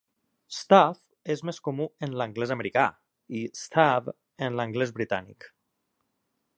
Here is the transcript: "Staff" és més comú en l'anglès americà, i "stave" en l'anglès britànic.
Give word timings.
"Staff" 0.59 1.01
és 1.33 1.43
més 1.49 1.59
comú 1.67 1.85
en 2.07 2.17
l'anglès 2.21 2.55
americà, 2.57 2.87
i 3.41 3.45
"stave" 3.61 4.19
en 4.49 4.59
l'anglès 4.61 4.99
britànic. 4.99 5.51